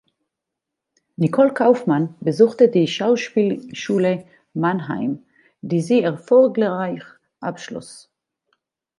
[1.19, 5.23] Nicole Kaufmann besuchte die Schauspielschule Mannheim,
[5.61, 7.03] die sie erfolgreich
[7.39, 8.09] abschloss.